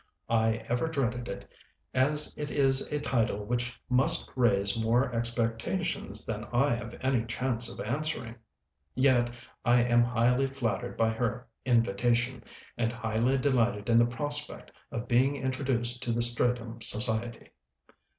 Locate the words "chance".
7.25-7.69